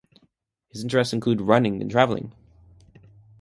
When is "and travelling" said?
1.79-2.33